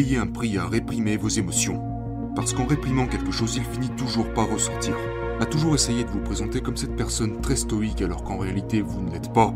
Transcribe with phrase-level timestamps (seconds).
[0.00, 1.78] payez un prix à réprimer vos émotions.
[2.34, 4.96] Parce qu'en réprimant quelque chose, il finit toujours par ressortir.
[5.40, 9.02] À toujours essayer de vous présenter comme cette personne très stoïque alors qu'en réalité vous
[9.02, 9.52] ne l'êtes pas.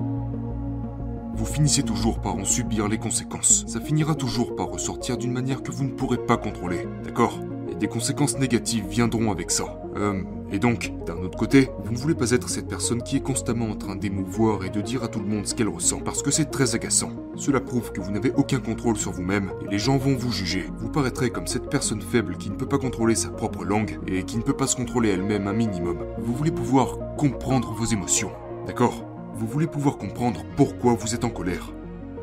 [1.35, 3.64] Vous finissez toujours par en subir les conséquences.
[3.67, 7.40] Ça finira toujours par ressortir d'une manière que vous ne pourrez pas contrôler, d'accord?
[7.72, 9.83] Et des conséquences négatives viendront avec ça.
[9.96, 13.22] Euh, et donc, d'un autre côté, vous ne voulez pas être cette personne qui est
[13.22, 16.22] constamment en train d'émouvoir et de dire à tout le monde ce qu'elle ressent, parce
[16.22, 17.11] que c'est très agaçant.
[17.36, 20.66] Cela prouve que vous n'avez aucun contrôle sur vous-même, et les gens vont vous juger.
[20.79, 24.25] Vous paraîtrez comme cette personne faible qui ne peut pas contrôler sa propre langue, et
[24.25, 25.99] qui ne peut pas se contrôler elle-même un minimum.
[26.18, 28.30] Vous voulez pouvoir comprendre vos émotions,
[28.66, 29.04] d'accord
[29.35, 31.72] Vous voulez pouvoir comprendre pourquoi vous êtes en colère.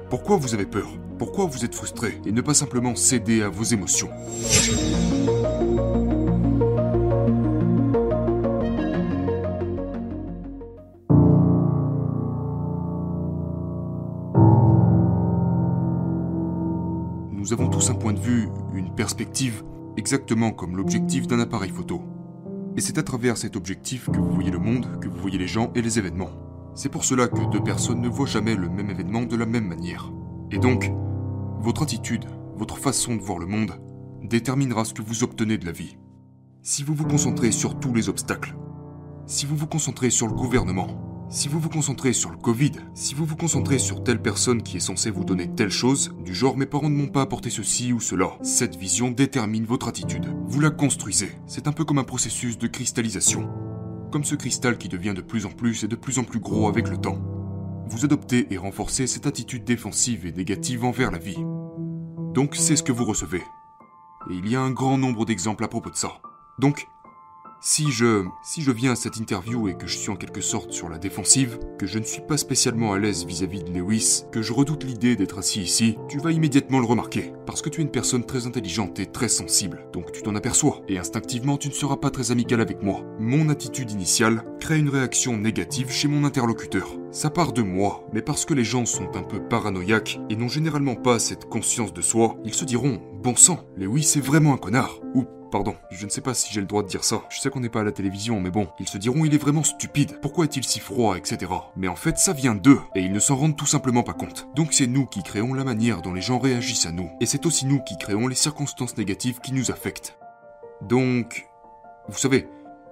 [0.09, 3.63] Pourquoi vous avez peur Pourquoi vous êtes frustré Et ne pas simplement céder à vos
[3.63, 4.09] émotions.
[17.51, 19.65] Nous avons tous un point de vue, une perspective,
[19.97, 22.01] exactement comme l'objectif d'un appareil photo.
[22.77, 25.49] Et c'est à travers cet objectif que vous voyez le monde, que vous voyez les
[25.49, 26.29] gens et les événements.
[26.75, 29.67] C'est pour cela que deux personnes ne voient jamais le même événement de la même
[29.67, 30.13] manière.
[30.49, 30.93] Et donc,
[31.59, 32.23] votre attitude,
[32.55, 33.73] votre façon de voir le monde,
[34.23, 35.97] déterminera ce que vous obtenez de la vie.
[36.61, 38.55] Si vous vous concentrez sur tous les obstacles,
[39.25, 43.15] si vous vous concentrez sur le gouvernement, si vous vous concentrez sur le Covid, si
[43.15, 46.57] vous vous concentrez sur telle personne qui est censée vous donner telle chose, du genre
[46.57, 50.27] mes parents ne m'ont pas apporté ceci ou cela, cette vision détermine votre attitude.
[50.45, 51.31] Vous la construisez.
[51.47, 53.49] C'est un peu comme un processus de cristallisation.
[54.11, 56.67] Comme ce cristal qui devient de plus en plus et de plus en plus gros
[56.67, 57.19] avec le temps.
[57.87, 61.39] Vous adoptez et renforcez cette attitude défensive et négative envers la vie.
[62.33, 63.41] Donc c'est ce que vous recevez.
[64.29, 66.11] Et il y a un grand nombre d'exemples à propos de ça.
[66.59, 66.87] Donc,
[67.63, 70.71] si je, si je viens à cette interview et que je suis en quelque sorte
[70.71, 74.41] sur la défensive, que je ne suis pas spécialement à l'aise vis-à-vis de Lewis, que
[74.41, 77.33] je redoute l'idée d'être assis ici, tu vas immédiatement le remarquer.
[77.45, 79.85] Parce que tu es une personne très intelligente et très sensible.
[79.93, 80.81] Donc tu t'en aperçois.
[80.87, 83.05] Et instinctivement, tu ne seras pas très amical avec moi.
[83.19, 86.97] Mon attitude initiale crée une réaction négative chez mon interlocuteur.
[87.11, 90.47] Ça part de moi, mais parce que les gens sont un peu paranoïaques et n'ont
[90.47, 94.57] généralement pas cette conscience de soi, ils se diront Bon sang, Lewis est vraiment un
[94.57, 94.99] connard.
[95.13, 97.23] Ou Pardon, je ne sais pas si j'ai le droit de dire ça.
[97.27, 99.37] Je sais qu'on n'est pas à la télévision, mais bon, ils se diront il est
[99.37, 100.17] vraiment stupide.
[100.21, 101.51] Pourquoi est-il si froid, etc.
[101.75, 104.47] Mais en fait, ça vient d'eux, et ils ne s'en rendent tout simplement pas compte.
[104.55, 107.45] Donc c'est nous qui créons la manière dont les gens réagissent à nous, et c'est
[107.45, 110.17] aussi nous qui créons les circonstances négatives qui nous affectent.
[110.81, 111.49] Donc,
[112.07, 112.47] vous savez,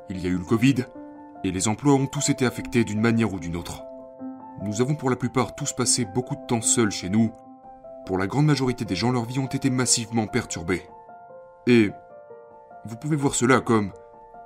[0.09, 0.85] il y a eu le Covid,
[1.45, 3.83] et les emplois ont tous été affectés d'une manière ou d'une autre.
[4.63, 7.31] Nous avons pour la plupart tous passé beaucoup de temps seuls chez nous.
[8.05, 10.83] Pour la grande majorité des gens, leurs vies ont été massivement perturbées.
[11.65, 11.91] Et
[12.85, 13.91] vous pouvez voir cela comme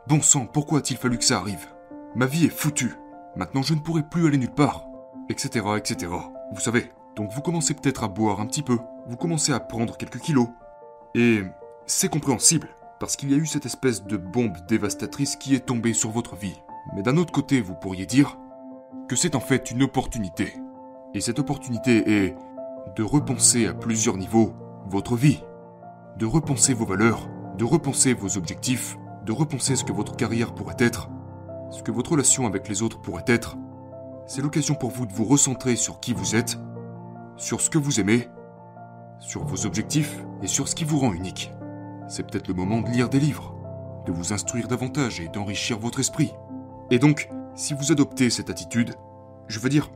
[0.07, 1.67] Bon sang, pourquoi a-t-il fallu que ça arrive?
[2.15, 2.95] Ma vie est foutue.
[3.35, 4.85] Maintenant je ne pourrai plus aller nulle part.
[5.29, 5.65] Etc.
[5.77, 6.11] etc.
[6.53, 6.91] Vous savez.
[7.15, 8.77] Donc vous commencez peut-être à boire un petit peu.
[9.07, 10.47] Vous commencez à prendre quelques kilos.
[11.15, 11.43] Et
[11.85, 12.69] c'est compréhensible.
[12.99, 16.35] Parce qu'il y a eu cette espèce de bombe dévastatrice qui est tombée sur votre
[16.35, 16.61] vie.
[16.95, 18.37] Mais d'un autre côté, vous pourriez dire
[19.07, 20.53] que c'est en fait une opportunité.
[21.13, 22.35] Et cette opportunité est
[22.95, 24.53] de repenser à plusieurs niveaux
[24.87, 25.43] votre vie,
[26.17, 27.27] de repenser vos valeurs,
[27.57, 31.09] de repenser vos objectifs, de repenser ce que votre carrière pourrait être,
[31.71, 33.57] ce que votre relation avec les autres pourrait être.
[34.27, 36.57] C'est l'occasion pour vous de vous recentrer sur qui vous êtes,
[37.37, 38.27] sur ce que vous aimez,
[39.19, 41.51] sur vos objectifs et sur ce qui vous rend unique.
[42.07, 43.55] C'est peut-être le moment de lire des livres,
[44.05, 46.33] de vous instruire davantage et d'enrichir votre esprit.
[46.91, 48.95] Et donc, si vous adoptez cette attitude,
[49.47, 49.89] je veux dire,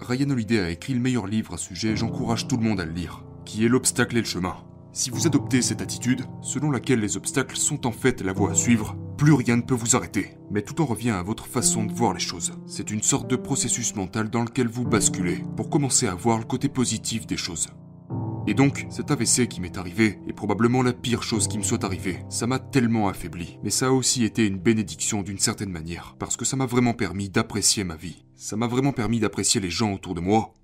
[0.00, 2.84] Ryan Holiday a écrit le meilleur livre à ce sujet, j'encourage tout le monde à
[2.84, 4.56] le lire, qui est L'obstacle et le chemin.
[4.96, 8.54] Si vous adoptez cette attitude, selon laquelle les obstacles sont en fait la voie à
[8.54, 10.36] suivre, plus rien ne peut vous arrêter.
[10.52, 12.52] Mais tout en revient à votre façon de voir les choses.
[12.68, 16.44] C'est une sorte de processus mental dans lequel vous basculez, pour commencer à voir le
[16.44, 17.70] côté positif des choses.
[18.46, 21.82] Et donc, cet AVC qui m'est arrivé est probablement la pire chose qui me soit
[21.82, 22.24] arrivée.
[22.28, 26.36] Ça m'a tellement affaibli, mais ça a aussi été une bénédiction d'une certaine manière, parce
[26.36, 28.24] que ça m'a vraiment permis d'apprécier ma vie.
[28.36, 30.54] Ça m'a vraiment permis d'apprécier les gens autour de moi.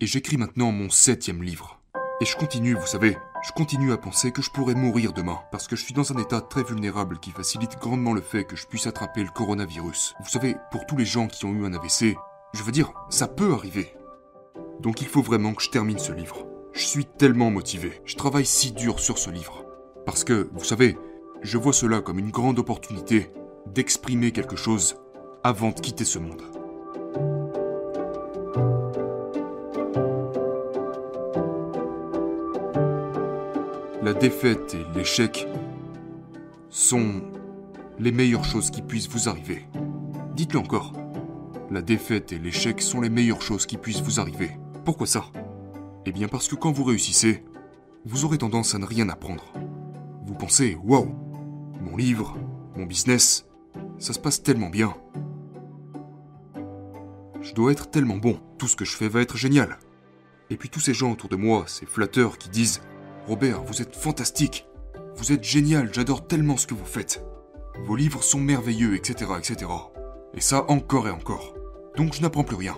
[0.00, 1.80] Et j'écris maintenant mon septième livre.
[2.20, 3.14] Et je continue, vous savez,
[3.46, 6.20] je continue à penser que je pourrais mourir demain, parce que je suis dans un
[6.20, 10.14] état très vulnérable qui facilite grandement le fait que je puisse attraper le coronavirus.
[10.18, 12.16] Vous savez, pour tous les gens qui ont eu un AVC,
[12.54, 13.94] je veux dire, ça peut arriver.
[14.80, 16.44] Donc il faut vraiment que je termine ce livre.
[16.72, 19.64] Je suis tellement motivé, je travaille si dur sur ce livre.
[20.04, 20.98] Parce que, vous savez,
[21.42, 23.30] je vois cela comme une grande opportunité
[23.66, 24.96] d'exprimer quelque chose
[25.44, 26.55] avant de quitter ce monde.
[34.06, 35.48] La défaite et l'échec
[36.70, 37.22] sont
[37.98, 39.66] les meilleures choses qui puissent vous arriver.
[40.36, 40.92] Dites-le encore.
[41.72, 44.52] La défaite et l'échec sont les meilleures choses qui puissent vous arriver.
[44.84, 45.24] Pourquoi ça?
[46.04, 47.42] Eh bien parce que quand vous réussissez,
[48.04, 49.52] vous aurez tendance à ne rien apprendre.
[50.24, 51.12] Vous pensez, waouh,
[51.80, 52.36] mon livre,
[52.76, 53.44] mon business,
[53.98, 54.94] ça se passe tellement bien.
[57.40, 59.80] Je dois être tellement bon, tout ce que je fais va être génial.
[60.48, 62.82] Et puis tous ces gens autour de moi, ces flatteurs qui disent
[63.26, 64.66] Robert, vous êtes fantastique,
[65.16, 67.24] vous êtes génial, j'adore tellement ce que vous faites.
[67.84, 69.70] Vos livres sont merveilleux, etc., etc.
[70.34, 71.54] Et ça encore et encore.
[71.96, 72.76] Donc je n'apprends plus rien.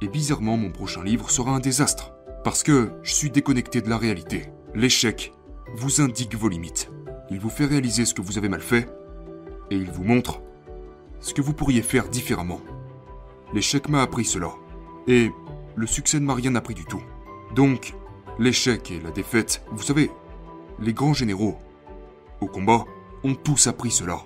[0.00, 2.12] Et bizarrement, mon prochain livre sera un désastre.
[2.44, 4.46] Parce que je suis déconnecté de la réalité.
[4.72, 5.32] L'échec
[5.74, 6.92] vous indique vos limites.
[7.30, 8.88] Il vous fait réaliser ce que vous avez mal fait.
[9.72, 10.40] Et il vous montre
[11.18, 12.60] ce que vous pourriez faire différemment.
[13.52, 14.52] L'échec m'a appris cela.
[15.08, 15.30] Et
[15.74, 17.02] le succès ne m'a rien appris du tout.
[17.56, 17.94] Donc,
[18.38, 20.10] l'échec et la défaite, vous savez,
[20.80, 21.58] les grands généraux,
[22.40, 22.84] au combat,
[23.24, 24.20] ont tous appris cela.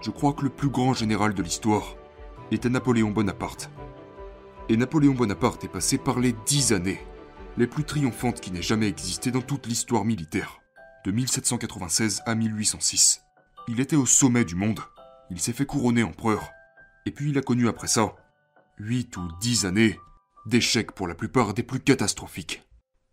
[0.00, 1.96] Je crois que le plus grand général de l'histoire
[2.50, 3.70] était Napoléon Bonaparte.
[4.68, 7.00] Et Napoléon Bonaparte est passé par les dix années
[7.56, 10.60] les plus triomphantes qui n'aient jamais existé dans toute l'histoire militaire,
[11.04, 13.22] de 1796 à 1806.
[13.66, 14.80] Il était au sommet du monde,
[15.30, 16.50] il s'est fait couronner empereur,
[17.04, 18.14] et puis il a connu après ça
[18.78, 19.98] huit ou dix années
[20.48, 22.62] d'échecs pour la plupart des plus catastrophiques.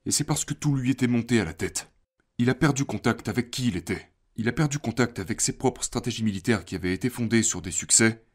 [0.06, 1.92] Et c'est parce que tout lui était monté à la tête.
[2.38, 4.10] Il a perdu contact avec qui il était.
[4.36, 7.72] Il a perdu contact avec ses propres stratégies militaires qui avaient été fondées sur des
[7.72, 8.26] succès.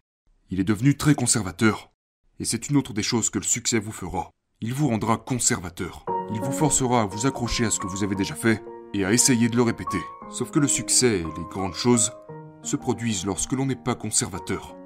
[0.50, 1.90] Il est devenu très conservateur.
[2.38, 4.30] Et c'est une autre des choses que le succès vous fera.
[4.60, 6.06] Il vous rendra conservateur.
[6.32, 8.62] Il vous forcera à vous accrocher à ce que vous avez déjà fait
[8.94, 10.00] et à essayer de le répéter.
[10.30, 12.12] Sauf que le succès et les grandes choses
[12.62, 14.76] se produisent lorsque l'on n'est pas conservateur.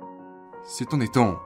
[0.65, 1.39] C'est en étant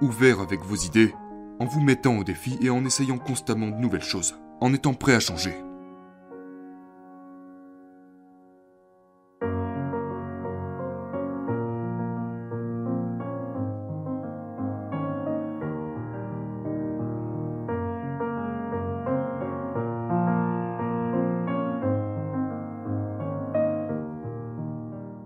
[0.00, 1.14] ouvert avec vos idées,
[1.60, 5.14] en vous mettant au défi et en essayant constamment de nouvelles choses, en étant prêt
[5.14, 5.54] à changer.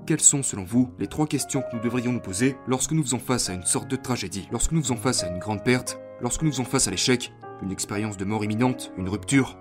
[0.09, 3.19] Quelles sont, selon vous, les trois questions que nous devrions nous poser lorsque nous faisons
[3.19, 6.43] face à une sorte de tragédie, lorsque nous faisons face à une grande perte, lorsque
[6.43, 7.33] nous faisons face à l'échec,
[7.63, 9.57] une expérience de mort imminente, une rupture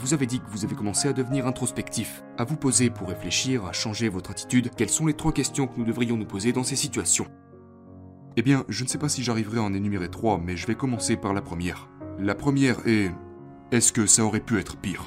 [0.00, 3.64] Vous avez dit que vous avez commencé à devenir introspectif, à vous poser pour réfléchir,
[3.66, 4.70] à changer votre attitude.
[4.76, 7.26] Quelles sont les trois questions que nous devrions nous poser dans ces situations?
[8.36, 10.74] Eh bien, je ne sais pas si j'arriverai à en énumérer trois, mais je vais
[10.74, 11.88] commencer par la première.
[12.18, 13.10] La première est...
[13.72, 15.04] Est-ce que ça aurait pu être pire?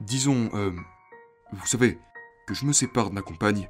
[0.00, 0.72] Disons, euh...
[1.52, 1.98] Vous savez,
[2.50, 3.68] je me sépare de ma compagne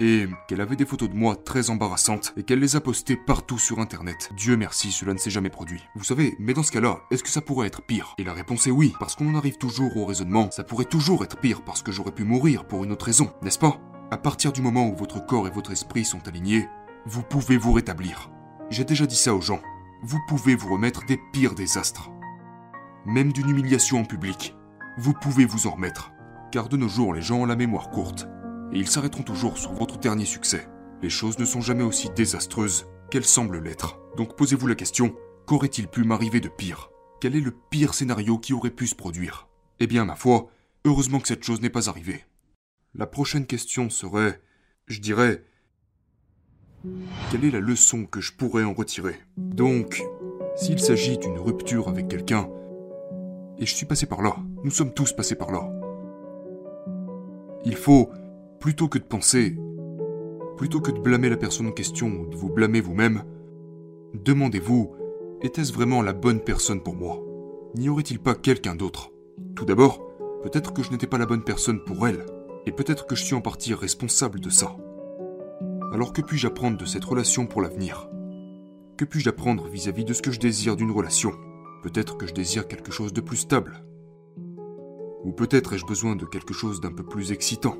[0.00, 3.58] et qu'elle avait des photos de moi très embarrassantes et qu'elle les a postées partout
[3.58, 4.30] sur internet.
[4.36, 5.82] Dieu merci, cela ne s'est jamais produit.
[5.94, 8.14] Vous savez, mais dans ce cas-là, est-ce que ça pourrait être pire?
[8.18, 11.24] Et la réponse est oui, parce qu'on en arrive toujours au raisonnement, ça pourrait toujours
[11.24, 13.80] être pire parce que j'aurais pu mourir pour une autre raison, n'est-ce pas?
[14.10, 16.68] À partir du moment où votre corps et votre esprit sont alignés,
[17.06, 18.30] vous pouvez vous rétablir.
[18.70, 19.60] J'ai déjà dit ça aux gens.
[20.02, 22.10] Vous pouvez vous remettre des pires désastres.
[23.04, 24.54] Même d'une humiliation en public.
[24.98, 26.12] Vous pouvez vous en remettre
[26.56, 28.28] car de nos jours les gens ont la mémoire courte,
[28.72, 30.68] et ils s'arrêteront toujours sur votre dernier succès.
[31.02, 33.98] Les choses ne sont jamais aussi désastreuses qu'elles semblent l'être.
[34.16, 35.14] Donc posez-vous la question,
[35.46, 36.90] qu'aurait-il pu m'arriver de pire?
[37.20, 39.48] Quel est le pire scénario qui aurait pu se produire?
[39.80, 40.48] Eh bien, ma foi,
[40.84, 42.24] heureusement que cette chose n'est pas arrivée.
[42.94, 44.40] La prochaine question serait,
[44.86, 45.44] je dirais,
[47.30, 49.16] quelle est la leçon que je pourrais en retirer?
[49.36, 50.02] Donc,
[50.56, 52.48] s'il s'agit d'une rupture avec quelqu'un,
[53.58, 55.70] et je suis passé par là, nous sommes tous passés par là,
[57.64, 58.10] il faut,
[58.60, 59.56] plutôt que de penser,
[60.56, 63.24] plutôt que de blâmer la personne en question ou de vous blâmer vous-même,
[64.14, 64.94] demandez-vous,
[65.42, 67.22] était-ce vraiment la bonne personne pour moi?
[67.74, 69.12] N'y aurait-il pas quelqu'un d'autre?
[69.54, 70.00] Tout d'abord,
[70.42, 72.24] peut-être que je n'étais pas la bonne personne pour elle,
[72.64, 74.76] et peut-être que je suis en partie responsable de ça.
[75.92, 78.08] Alors que puis-je apprendre de cette relation pour l'avenir?
[78.96, 81.32] Que puis-je apprendre vis-à-vis de ce que je désire d'une relation?
[81.82, 83.84] Peut-être que je désire quelque chose de plus stable,
[85.22, 87.76] ou peut-être ai-je besoin de quelque chose d'un peu plus excitant.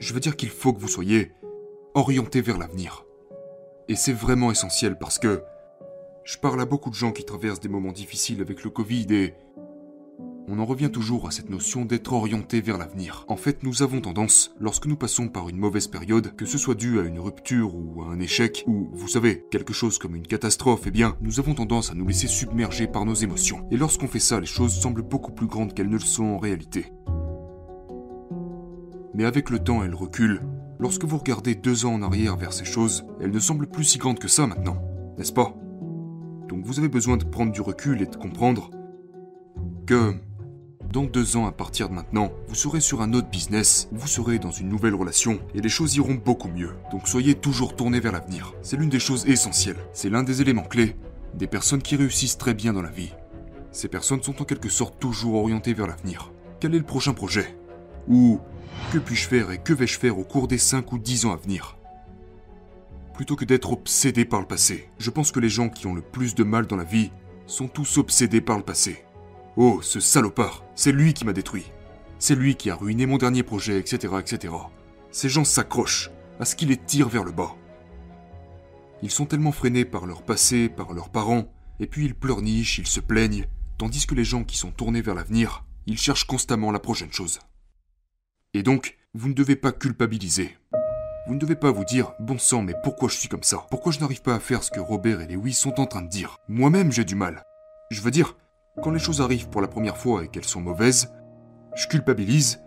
[0.00, 1.30] Je veux dire qu'il faut que vous soyez
[1.92, 3.04] orienté vers l'avenir.
[3.86, 5.42] Et c'est vraiment essentiel parce que
[6.24, 9.34] je parle à beaucoup de gens qui traversent des moments difficiles avec le Covid et
[10.48, 13.26] on en revient toujours à cette notion d'être orienté vers l'avenir.
[13.28, 16.74] En fait, nous avons tendance, lorsque nous passons par une mauvaise période, que ce soit
[16.74, 20.26] dû à une rupture ou à un échec, ou, vous savez, quelque chose comme une
[20.26, 23.68] catastrophe, eh bien, nous avons tendance à nous laisser submerger par nos émotions.
[23.70, 26.38] Et lorsqu'on fait ça, les choses semblent beaucoup plus grandes qu'elles ne le sont en
[26.38, 26.86] réalité.
[29.14, 30.42] Mais avec le temps, elles reculent.
[30.78, 33.98] Lorsque vous regardez deux ans en arrière vers ces choses, elles ne semblent plus si
[33.98, 34.82] grandes que ça maintenant,
[35.18, 35.54] n'est-ce pas?
[36.48, 38.70] Donc vous avez besoin de prendre du recul et de comprendre
[39.86, 40.14] que
[40.92, 44.38] dans deux ans à partir de maintenant, vous serez sur un autre business, vous serez
[44.38, 46.72] dans une nouvelle relation et les choses iront beaucoup mieux.
[46.90, 48.54] Donc soyez toujours tourné vers l'avenir.
[48.62, 49.76] C'est l'une des choses essentielles.
[49.92, 50.96] C'est l'un des éléments clés
[51.34, 53.14] des personnes qui réussissent très bien dans la vie.
[53.70, 56.32] Ces personnes sont en quelque sorte toujours orientées vers l'avenir.
[56.58, 57.56] Quel est le prochain projet?
[58.08, 58.40] Ou
[58.92, 61.36] que puis-je faire et que vais-je faire au cours des 5 ou 10 ans à
[61.36, 61.76] venir?
[63.14, 66.02] Plutôt que d'être obsédé par le passé, je pense que les gens qui ont le
[66.02, 67.10] plus de mal dans la vie
[67.46, 69.04] sont tous obsédés par le passé.
[69.56, 71.66] Oh, ce salopard, c'est lui qui m'a détruit.
[72.18, 74.54] C'est lui qui a ruiné mon dernier projet, etc., etc.
[75.10, 77.54] Ces gens s'accrochent à ce qui les tire vers le bas.
[79.02, 82.86] Ils sont tellement freinés par leur passé, par leurs parents, et puis ils pleurnichent, ils
[82.86, 83.46] se plaignent,
[83.78, 87.40] tandis que les gens qui sont tournés vers l'avenir, ils cherchent constamment la prochaine chose.
[88.52, 90.56] Et donc, vous ne devez pas culpabiliser.
[91.28, 93.64] Vous ne devez pas vous dire, bon sang, mais pourquoi je suis comme ça?
[93.70, 96.08] Pourquoi je n'arrive pas à faire ce que Robert et Lewis sont en train de
[96.08, 96.36] dire?
[96.48, 97.44] Moi-même, j'ai du mal.
[97.92, 98.36] Je veux dire,
[98.82, 101.12] quand les choses arrivent pour la première fois et qu'elles sont mauvaises,
[101.76, 102.60] je culpabilise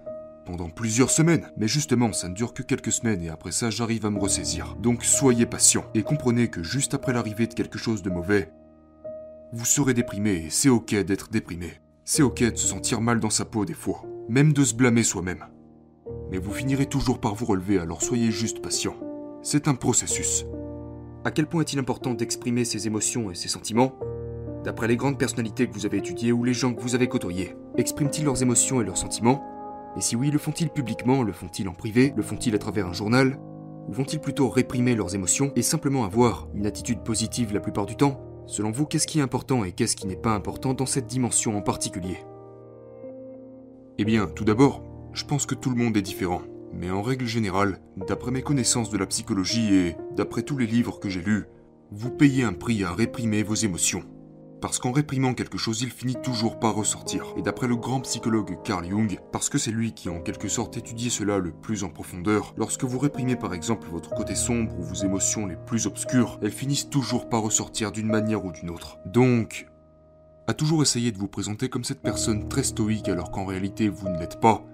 [0.45, 1.51] pendant plusieurs semaines.
[1.57, 4.75] Mais justement, ça ne dure que quelques semaines et après ça, j'arrive à me ressaisir.
[4.75, 8.51] Donc soyez patient et comprenez que juste après l'arrivée de quelque chose de mauvais,
[9.51, 11.73] vous serez déprimé et c'est ok d'être déprimé.
[12.05, 15.03] C'est ok de se sentir mal dans sa peau des fois, même de se blâmer
[15.03, 15.45] soi-même.
[16.33, 18.95] Mais vous finirez toujours par vous relever, alors soyez juste patient.
[19.43, 20.47] C'est un processus.
[21.23, 23.93] À quel point est-il important d'exprimer ses émotions et ses sentiments?
[24.63, 27.55] D'après les grandes personnalités que vous avez étudiées ou les gens que vous avez côtoyés,
[27.77, 29.43] expriment-ils leurs émotions et leurs sentiments?
[29.95, 32.93] Et si oui, le font-ils publiquement Le font-ils en privé Le font-ils à travers un
[32.93, 33.37] journal?
[33.87, 37.95] Ou vont-ils plutôt réprimer leurs émotions et simplement avoir une attitude positive la plupart du
[37.95, 38.19] temps?
[38.47, 41.55] Selon vous, qu'est-ce qui est important et qu'est-ce qui n'est pas important dans cette dimension
[41.55, 42.17] en particulier?
[43.99, 44.81] Eh bien, tout d'abord,
[45.13, 46.41] je pense que tout le monde est différent.
[46.73, 50.99] Mais en règle générale, d'après mes connaissances de la psychologie et d'après tous les livres
[50.99, 51.45] que j'ai lus,
[51.91, 54.03] vous payez un prix à réprimer vos émotions.
[54.59, 57.25] Parce qu'en réprimant quelque chose, il finit toujours par ressortir.
[57.37, 60.77] Et d'après le grand psychologue Carl Jung, parce que c'est lui qui en quelque sorte
[60.77, 64.83] étudié cela le plus en profondeur, lorsque vous réprimez par exemple votre côté sombre ou
[64.83, 68.97] vos émotions les plus obscures, elles finissent toujours par ressortir d'une manière ou d'une autre.
[69.05, 69.67] Donc,
[70.47, 74.09] à toujours essayer de vous présenter comme cette personne très stoïque alors qu'en réalité vous
[74.09, 74.65] ne l'êtes pas,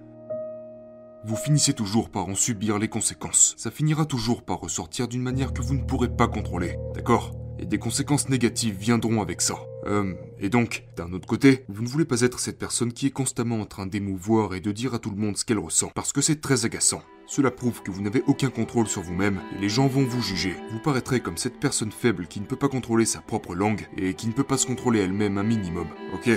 [1.24, 3.54] vous finissez toujours par en subir les conséquences.
[3.58, 7.36] Ça finira toujours par ressortir d'une manière que vous ne pourrez pas contrôler, d'accord?
[7.58, 9.58] Et des conséquences négatives viendront avec ça.
[9.86, 13.10] Euh, et donc, d'un autre côté, vous ne voulez pas être cette personne qui est
[13.10, 16.12] constamment en train d'émouvoir et de dire à tout le monde ce qu'elle ressent, parce
[16.12, 17.02] que c'est très agaçant.
[17.26, 20.56] Cela prouve que vous n'avez aucun contrôle sur vous-même et les gens vont vous juger.
[20.72, 24.14] Vous paraîtrez comme cette personne faible qui ne peut pas contrôler sa propre langue et
[24.14, 26.30] qui ne peut pas se contrôler elle-même un minimum, ok?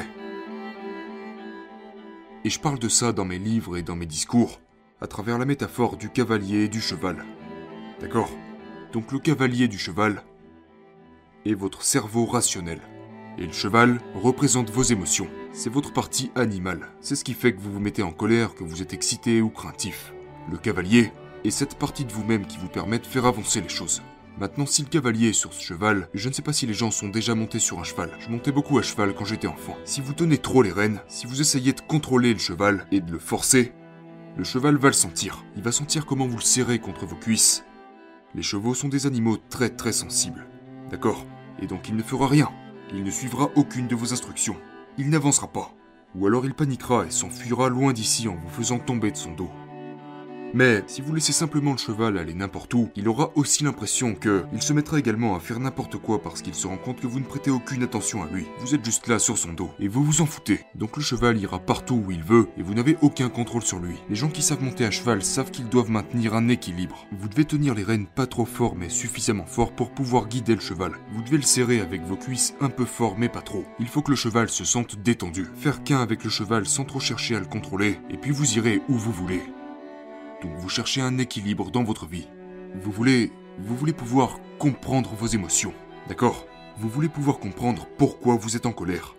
[2.45, 4.59] Et je parle de ça dans mes livres et dans mes discours,
[5.03, 7.25] à travers la métaphore du cavalier et du cheval.
[7.99, 8.31] D'accord?
[8.93, 10.23] Donc le cavalier du cheval
[11.45, 12.79] est votre cerveau rationnel.
[13.37, 15.27] Et le cheval représente vos émotions.
[15.51, 16.87] C'est votre partie animale.
[17.01, 19.49] C'est ce qui fait que vous vous mettez en colère, que vous êtes excité ou
[19.49, 20.13] craintif.
[20.49, 21.11] Le cavalier
[21.43, 24.01] est cette partie de vous-même qui vous permet de faire avancer les choses.
[24.39, 26.91] Maintenant, si le cavalier est sur ce cheval, je ne sais pas si les gens
[26.91, 28.11] sont déjà montés sur un cheval.
[28.19, 29.75] Je montais beaucoup à cheval quand j'étais enfant.
[29.83, 33.11] Si vous tenez trop les rênes, si vous essayez de contrôler le cheval et de
[33.11, 33.73] le forcer,
[34.35, 35.45] le cheval va le sentir.
[35.55, 37.63] Il va sentir comment vous le serrez contre vos cuisses.
[38.33, 40.47] Les chevaux sont des animaux très très sensibles.
[40.89, 41.25] D'accord?
[41.61, 42.49] Et donc il ne fera rien.
[42.91, 44.57] Il ne suivra aucune de vos instructions.
[44.97, 45.71] Il n'avancera pas.
[46.15, 49.49] Ou alors il paniquera et s'enfuira loin d'ici en vous faisant tomber de son dos.
[50.53, 54.43] Mais si vous laissez simplement le cheval aller n'importe où, il aura aussi l'impression que
[54.53, 57.19] il se mettra également à faire n'importe quoi parce qu'il se rend compte que vous
[57.19, 58.45] ne prêtez aucune attention à lui.
[58.59, 60.61] Vous êtes juste là sur son dos et vous vous en foutez.
[60.75, 63.95] Donc le cheval ira partout où il veut et vous n'avez aucun contrôle sur lui.
[64.09, 67.07] Les gens qui savent monter à cheval savent qu'ils doivent maintenir un équilibre.
[67.11, 70.61] Vous devez tenir les rênes pas trop fort mais suffisamment fort pour pouvoir guider le
[70.61, 70.91] cheval.
[71.13, 73.65] Vous devez le serrer avec vos cuisses un peu fort mais pas trop.
[73.79, 75.47] Il faut que le cheval se sente détendu.
[75.55, 78.81] Faire qu'un avec le cheval sans trop chercher à le contrôler et puis vous irez
[78.87, 79.41] où vous voulez.
[80.57, 82.27] Vous cherchez un équilibre dans votre vie.
[82.75, 83.31] Vous voulez
[83.93, 85.73] pouvoir comprendre vos émotions,
[86.07, 86.45] d'accord?
[86.77, 89.15] Vous voulez pouvoir comprendre pourquoi vous êtes en colère,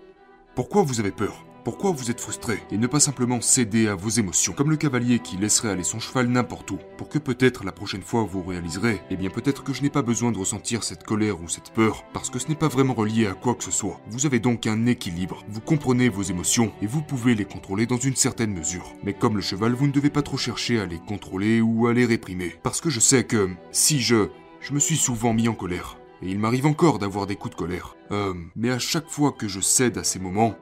[0.54, 4.11] pourquoi vous avez peur, pourquoi vous êtes frustré et ne pas simplement céder à vos
[4.11, 7.73] émotions, comme le cavalier qui laisserait aller son cheval n'importe où, pour que peut-être la
[7.73, 11.04] prochaine fois vous réaliserez, eh bien peut-être que je n'ai pas besoin de ressentir cette
[11.04, 13.71] colère ou cette peur, parce que ce n'est pas vraiment relié à quoi que ce
[13.71, 14.00] soit.
[14.09, 17.97] Vous avez donc un équilibre, vous comprenez vos émotions et vous pouvez les contrôler dans
[17.97, 18.92] une certaine mesure.
[19.02, 21.94] Mais comme le cheval, vous ne devez pas trop chercher à les contrôler ou à
[21.94, 24.28] les réprimer, parce que je sais que si je...
[24.61, 27.59] Je me suis souvent mis en colère, et il m'arrive encore d'avoir des coups de
[27.59, 27.97] colère.
[28.12, 30.54] Euh, mais à chaque fois que je cède à ces moments,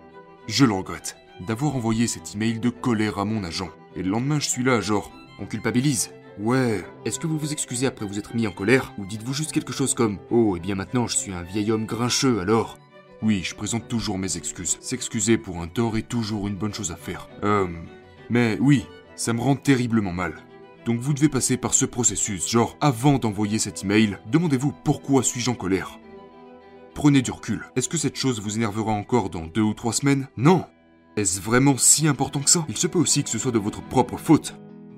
[0.46, 3.70] je le regrette d'avoir envoyé cet email de colère à mon agent.
[3.96, 6.10] Et le lendemain, je suis là, genre, on culpabilise.
[6.38, 6.84] Ouais.
[7.04, 9.72] Est-ce que vous vous excusez après vous être mis en colère Ou dites-vous juste quelque
[9.72, 12.78] chose comme Oh, et eh bien maintenant je suis un vieil homme grincheux alors?
[13.20, 14.78] Oui, je présente toujours mes excuses.
[14.80, 17.28] S'excuser pour un tort est toujours une bonne chose à faire.
[17.44, 17.68] Euh.
[18.30, 20.34] Mais oui, ça me rend terriblement mal.
[20.86, 25.50] Donc vous devez passer par ce processus, genre avant d'envoyer cet email, demandez-vous pourquoi suis-je
[25.50, 25.98] en colère
[26.94, 27.64] Prenez du recul.
[27.74, 30.28] Est-ce que cette chose vous énervera encore dans deux ou trois semaines?
[30.36, 30.66] Non.
[31.16, 32.66] Est-ce vraiment si important que ça?
[32.68, 34.54] Il se peut aussi que ce soit de votre propre faute.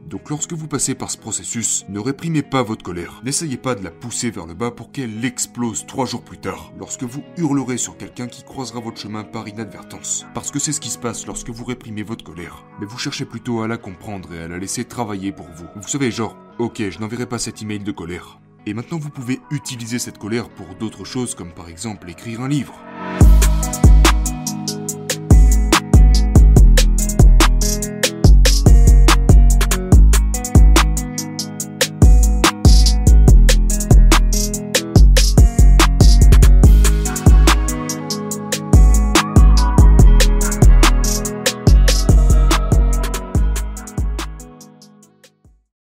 [0.09, 3.23] Donc lorsque vous passez par ce processus, ne réprimez pas votre colère.
[3.25, 6.73] N'essayez pas de la pousser vers le bas pour qu'elle explose trois jours plus tard,
[6.79, 10.27] lorsque vous hurlerez sur quelqu'un qui croisera votre chemin par inadvertance.
[10.35, 12.65] Parce que c'est ce qui se passe lorsque vous réprimez votre colère.
[12.81, 15.67] Mais vous cherchez plutôt à la comprendre et à la laisser travailler pour vous.
[15.77, 18.41] Vous savez, genre, ok, je n'enverrai pas cet email de colère.
[18.67, 22.49] Et maintenant vous pouvez utiliser cette colère pour d'autres choses comme par exemple écrire un
[22.49, 22.75] livre.